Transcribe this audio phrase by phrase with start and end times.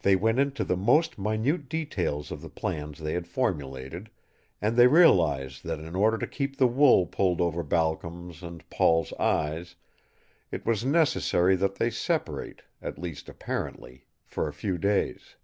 [0.00, 4.10] They went into the most minute details of the plans they had formulated,
[4.60, 9.12] and they realized that in order to keep the wool pulled over Balcom's and Paul's
[9.20, 9.76] eyes
[10.50, 15.36] it was necessary that they separate, at least apparently, for a few days.